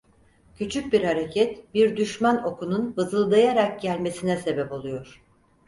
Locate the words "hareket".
1.03-1.73